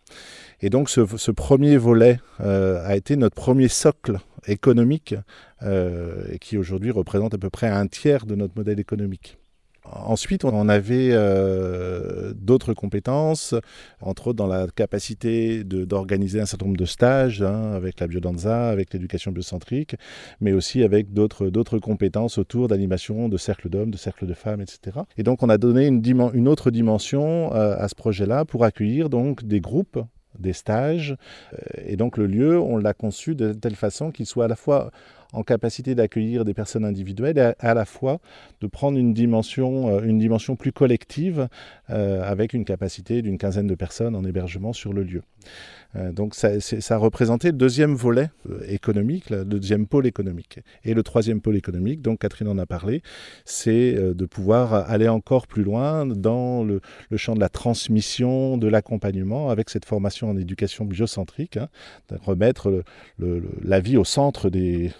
[0.62, 5.14] Et donc ce, premier volet euh, a été notre premier socle économique
[5.62, 9.38] euh, et qui aujourd'hui représente à peu près un tiers de notre modèle économique.
[9.84, 13.54] Ensuite, on avait euh, d'autres compétences,
[14.00, 18.68] entre autres dans la capacité d'organiser un certain nombre de stages hein, avec la biodanza,
[18.68, 19.96] avec l'éducation biocentrique,
[20.40, 24.98] mais aussi avec d'autres compétences autour d'animation, de cercles d'hommes, de cercles de femmes, etc.
[25.16, 29.60] Et donc, on a donné une, autre dimension à ce projet-là pour accueillir donc des
[29.60, 29.98] groupes
[30.38, 31.16] des stages.
[31.52, 34.56] Euh, et donc le lieu, on l'a conçu de telle façon qu'il soit à la
[34.56, 34.90] fois
[35.32, 38.20] en capacité d'accueillir des personnes individuelles et à, la fois
[38.60, 41.48] de prendre une dimension, euh, une dimension plus collective
[41.90, 45.22] euh, avec une capacité d'une quinzaine de personnes en hébergement sur le lieu.
[45.96, 48.30] Euh, donc ça, représentait le deuxième volet
[48.68, 50.60] économique, le deuxième pôle économique.
[50.84, 53.02] Et le troisième pôle économique, donc Catherine en a parlé,
[53.44, 56.80] c'est de pouvoir aller encore plus loin dans le,
[57.16, 61.68] champ de la transmission, de l'accompagnement, avec cette formation en éducation biocentrique, hein,
[62.10, 62.84] de remettre
[63.18, 64.90] la vie au centre des,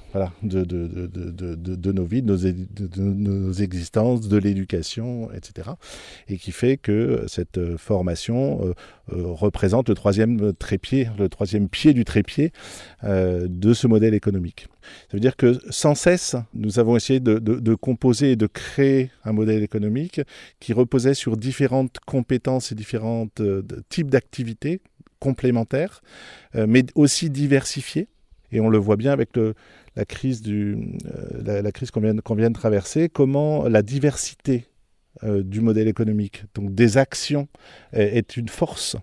[0.42, 5.70] de, de, de, de, nos vies, de nos, existences, de l'éducation, etc.
[6.28, 8.74] Et qui fait que cette formation
[9.09, 12.52] représente le troisième trépied le troisième pied du trépied
[13.04, 14.66] euh, de ce modèle économique.
[14.83, 19.33] Ça veut dire que sans cesse, nous avons essayé de, composer et de créer un
[19.33, 20.20] modèle économique
[20.59, 24.80] qui reposait sur différentes compétences et différents euh, types d'activités
[25.18, 26.02] complémentaires,
[26.54, 28.09] euh, mais aussi diversifiées.
[28.52, 29.30] Et on le voit bien avec
[29.96, 30.42] la crise,
[31.72, 34.66] crise qu'on vient, de traverser, comment la diversité
[35.22, 37.48] du modèle économique, donc des actions,
[37.92, 38.96] est une force.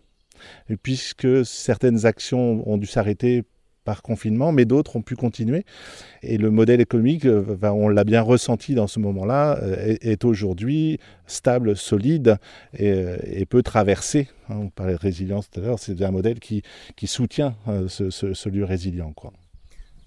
[0.84, 3.44] Puisque certaines actions ont dû s'arrêter
[3.88, 5.64] par confinement, mais d'autres ont pu continuer.
[6.22, 11.00] Et le modèle économique, euh, on l'a bien ressenti dans ce moment-là, euh, est, aujourd'hui
[11.26, 12.38] stable, solide
[12.78, 14.28] et, et peut traverser.
[14.50, 16.64] Hein, on parlait de résilience tout à l'heure, c'est un modèle qui,
[17.06, 19.14] soutient euh, ce, ce, lieu résilient.
[19.14, 19.32] Quoi.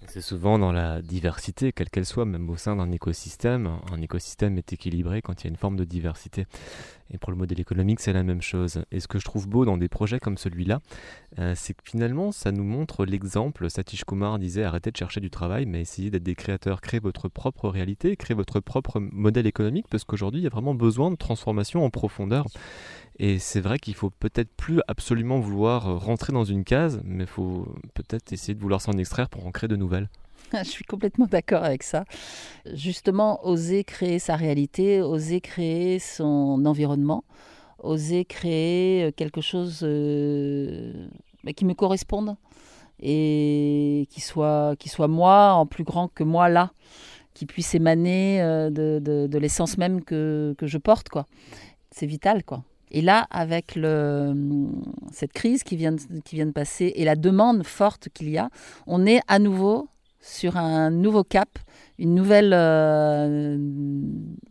[0.05, 3.79] C'est souvent dans la diversité, quelle qu'elle soit, même au sein d'un écosystème.
[3.91, 6.45] Un écosystème est équilibré quand il y a une forme de diversité.
[7.13, 8.83] Et pour le modèle économique, c'est la même chose.
[8.91, 10.79] Et ce que je trouve beau dans des projets comme celui-là,
[11.39, 13.69] euh, c'est que finalement, ça nous montre l'exemple.
[13.69, 17.27] Satish Kumar disait arrêtez de chercher du travail, mais essayez d'être des créateurs, créez votre
[17.27, 21.17] propre réalité, créez votre propre modèle économique, parce qu'aujourd'hui, il y a vraiment besoin de
[21.17, 22.45] transformation en profondeur.
[23.19, 27.29] Et c'est vrai qu'il faut peut-être plus absolument vouloir rentrer dans une case, mais il
[27.29, 30.09] faut peut-être essayer de vouloir s'en extraire pour en créer de nouvelles.
[30.63, 32.05] Je suis complètement d'accord avec ça.
[32.73, 37.23] Justement, oser créer sa réalité, oser créer son environnement,
[37.79, 41.07] oser créer euh, quelque chose euh,
[41.55, 42.35] qui me corresponde
[43.01, 46.71] et qui soit, qui soit moi, en plus grand que moi là,
[47.33, 51.09] qui puisse émaner euh, de, de, l'essence même que, que je porte.
[51.09, 51.25] quoi.
[51.91, 52.63] C'est vital, quoi.
[52.91, 54.35] Et là, avec le,
[55.13, 58.49] cette crise qui vient, qui vient de passer et la demande forte qu'il y a,
[58.85, 59.87] on est à nouveau
[60.21, 61.49] sur un nouveau cap,
[61.97, 63.57] une nouvelle, euh,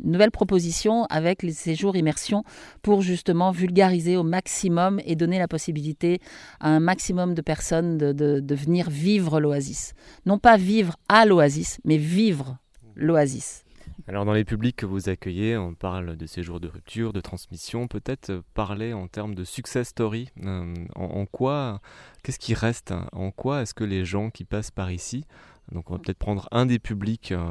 [0.00, 2.44] nouvelle proposition avec les séjours immersion
[2.82, 6.20] pour justement vulgariser au maximum et donner la possibilité
[6.60, 9.94] à un maximum de personnes de, de venir vivre l'oasis.
[10.26, 12.58] Non pas vivre à l'oasis, mais vivre
[12.94, 13.64] l'oasis.
[14.10, 17.86] Alors dans les publics que vous accueillez, on parle de séjours de rupture, de transmission,
[17.86, 20.30] peut-être parler en termes de success story.
[20.42, 21.80] Euh, en, quoi,
[22.24, 22.92] qu'est-ce qui reste?
[23.12, 25.24] En quoi est-ce que les gens qui passent par ici
[25.72, 27.46] Donc on va peut-être prendre un des publics euh,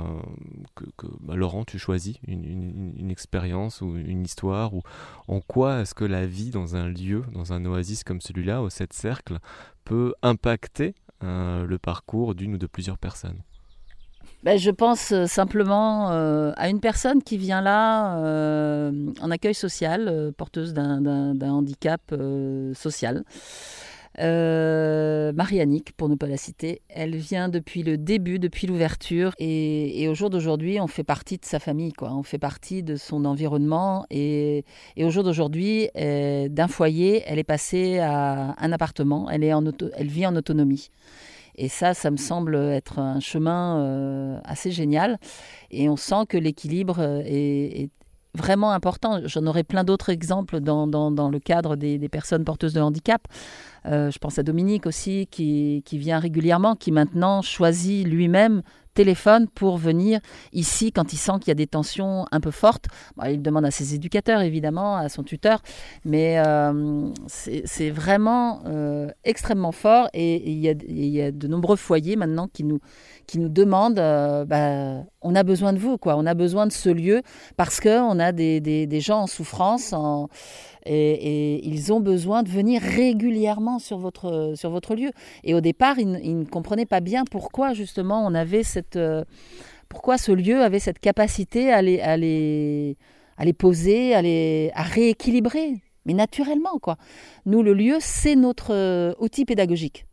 [0.76, 4.82] que, bah, Laurent, tu choisis, une, expérience ou une histoire, ou
[5.28, 8.70] en quoi est-ce que la vie dans un lieu, dans un oasis comme celui-là, au
[8.70, 9.40] sept cercles,
[9.86, 13.42] peut impacter euh, le parcours d'une ou de plusieurs personnes?
[14.44, 18.18] Ben, je pense euh, simplement à une personne qui vient là
[19.22, 22.02] en accueil social, porteuse d'un handicap
[22.74, 23.24] social.
[24.20, 26.82] Euh, Marianique, pour ne pas la citer.
[26.90, 29.34] Elle vient depuis le début, depuis l'ouverture.
[29.40, 32.14] Et, au jour d'aujourd'hui, on fait partie de sa famille, quoi.
[32.14, 34.06] On fait partie de son environnement.
[34.10, 34.66] Et,
[34.98, 39.30] au jour d'aujourd'hui, euh, d'un foyer, elle est passée à un appartement.
[39.30, 39.64] Elle, est en
[39.96, 40.90] elle vit en autonomie.
[41.56, 45.18] Et ça, ça me semble être un chemin euh, assez génial.
[45.72, 47.90] Et on sent que l'équilibre est,
[48.36, 49.22] vraiment important.
[49.26, 53.22] J'en aurais plein d'autres exemples dans, dans, le cadre des, des, personnes porteuses de handicap.
[53.86, 58.62] Euh, je pense à Dominique aussi, qui, qui vient régulièrement, qui maintenant choisit lui-même
[59.56, 60.20] pour venir
[60.54, 62.88] ici quand il sent qu'il y a des tensions un peu fortes.
[63.26, 65.62] il demande à ses éducateurs, évidemment, à son tuteur,
[66.06, 72.48] mais euh, c'est vraiment euh, extrêmement fort et il y, a de nombreux foyers maintenant
[72.48, 72.80] qui nous,
[73.28, 76.16] qui nous demandent, bah, on a besoin de vous, quoi.
[76.16, 77.22] on a besoin de ce lieu
[77.58, 80.30] parce qu'on a des, des, des, gens en souffrance, en,
[80.86, 85.12] et, ils ont besoin de venir régulièrement sur votre, sur votre lieu.
[85.44, 88.96] Et au départ, ils, ne comprenaient pas bien pourquoi justement on avait cette...
[88.96, 89.24] Euh,
[89.88, 92.96] pourquoi ce lieu avait cette capacité à les, à les,
[93.38, 96.98] à les poser, à, les, à rééquilibrer, mais naturellement quoi.
[97.48, 100.06] Nous, le lieu, c'est notre euh, outil pédagogique.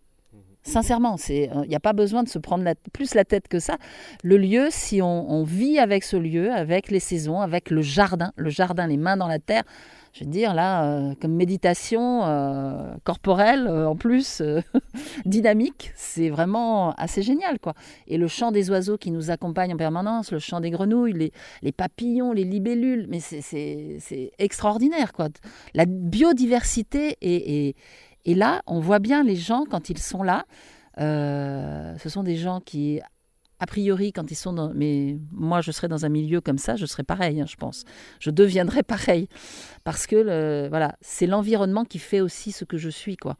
[0.62, 3.76] Sincèrement, il n'y euh, a pas besoin de se prendre plus la tête que ça.
[4.24, 8.32] Le lieu, si on, on, vit avec ce lieu, avec les saisons, avec le jardin,
[8.36, 9.62] le jardin, les mains dans la terre,
[10.16, 14.42] je veux dire, là, euh, comme méditation euh, corporelle, euh, en plus
[15.26, 17.74] dynamique, c'est vraiment assez génial, quoi.
[18.06, 21.72] Et le chant des oiseaux qui nous accompagne en permanence, le chant des grenouilles, les,
[21.72, 25.28] papillons, les libellules, mais c'est extraordinaire, quoi.
[25.74, 27.76] La biodiversité, et, et,
[28.24, 30.46] et, là, on voit bien les gens, quand ils sont là,
[30.96, 33.02] ce sont des gens qui
[33.58, 34.72] a priori, quand ils sont dans.
[34.74, 37.84] Mais moi, je serais dans un milieu comme ça, je serais pareil, hein, je pense.
[38.20, 39.28] Je deviendrais pareil.
[39.84, 43.36] Parce que, voilà, c'est l'environnement qui fait aussi ce que je suis, quoi.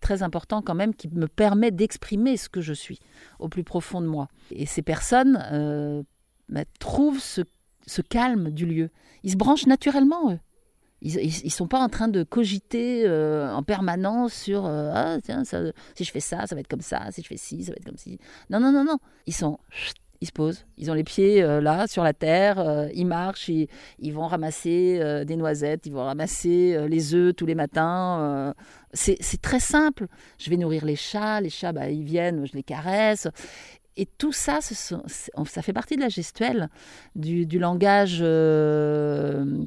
[0.00, 3.00] Très important quand même, qui me permet d'exprimer ce que je suis
[3.38, 4.28] au plus profond de moi.
[4.50, 6.02] Et ces personnes euh,
[6.48, 7.42] bah, trouvent ce,
[7.86, 8.90] ce calme du lieu.
[9.24, 10.38] Ils se branchent naturellement, eux.
[11.02, 15.44] Ils ne sont pas en train de cogiter euh, en permanence sur euh, ah tiens
[15.44, 17.76] si je fais ça ça va être comme ça si je fais ci ça va
[17.76, 18.18] être comme ci.
[18.50, 18.98] Non non non non.
[19.26, 19.58] Ils sont
[20.20, 20.66] ils se posent.
[20.76, 25.24] Ils ont les pieds euh, là sur la terre ils marchent ils, ils vont ramasser
[25.24, 28.54] des noisettes ils vont ramasser les œufs tous les matins
[28.92, 30.06] c'est très simple.
[30.38, 33.26] Je vais nourrir les chats les chats bah, ils viennent je les caresse.
[33.96, 36.70] Et tout ça, ça fait partie de la gestuelle,
[37.16, 38.24] du langage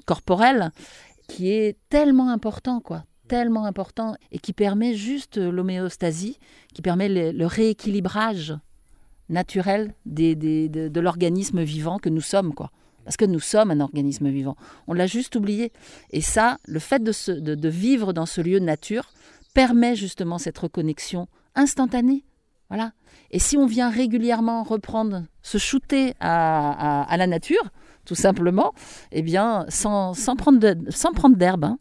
[0.06, 0.72] corporel
[1.28, 6.40] qui est tellement important, quoi, tellement important, et qui permet juste l'homéostasie,
[6.74, 8.56] qui permet le, rééquilibrage
[9.30, 12.72] naturel des, de, l'organisme vivant que nous sommes, quoi.
[13.06, 14.56] Parce que nous sommes un organisme vivant.
[14.88, 15.74] On l'a juste oublié.
[16.12, 19.12] Et ça, le fait de, de, vivre dans ce lieu de nature
[19.54, 22.24] permet justement cette reconnexion instantanée.
[22.70, 22.94] Voilà.
[23.30, 27.72] Et si on vient régulièrement reprendre, se shooter à, à la nature,
[28.06, 28.74] tout simplement,
[29.12, 31.66] eh bien, sans, sans prendre d'herbe.
[31.66, 31.78] Hein.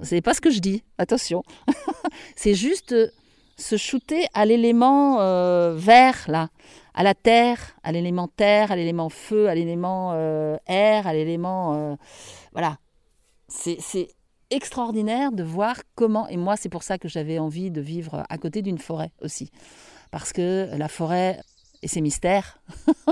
[0.00, 1.42] C'est pas ce que je dis, attention.
[2.36, 3.08] c'est juste euh,
[3.58, 6.48] se shooter à l'élément euh, vert, là,
[6.94, 11.98] à la terre, à l'élément terre, à l'élément feu, à l'élément euh, air, à l'élément.
[12.52, 12.78] voilà.
[13.48, 14.08] C'est
[14.50, 16.26] extraordinaire de voir comment.
[16.28, 19.50] Et moi, c'est pour ça que j'avais envie de vivre à côté d'une forêt aussi.
[20.10, 21.40] Parce que la forêt,
[21.82, 22.58] et ces mystères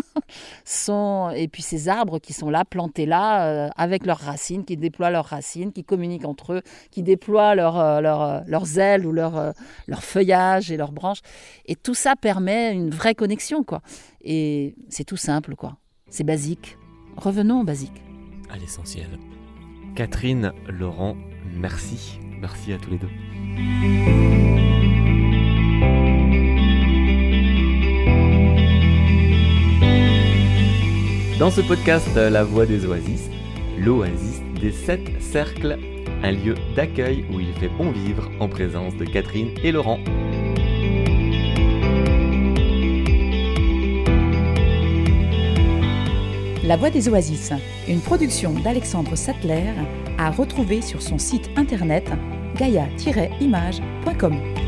[0.65, 4.77] sont et puis ces arbres qui sont là plantés là euh, avec leurs racines qui
[4.77, 9.53] déploient leurs racines qui communiquent entre eux qui déploient euh, euh, leurs ailes ou leur
[9.87, 11.21] leur feuillage et leurs branches.
[11.67, 13.83] Et tout ça permet une vraie connexion quoi.
[14.23, 15.77] Et c'est tout simple quoi.
[16.09, 16.77] C'est basique.
[17.17, 18.03] Revenons au basique.
[18.51, 19.09] À l'essentiel.
[19.97, 21.17] Catherine Laurent
[21.57, 22.21] merci.
[22.41, 24.30] Merci à tous les deux
[31.41, 33.31] Dans ce podcast La Voix des Oasis,
[33.79, 35.79] l'Oasis des Sept Cercles,
[36.23, 39.99] un lieu d'accueil où il fait bon vivre en présence de Catherine et Laurent.
[46.63, 47.55] La Voix des Oasis,
[47.89, 49.73] une production d'Alexandre Sattler,
[50.19, 52.11] à retrouver sur son site internet
[52.57, 54.60] gaia-image.com.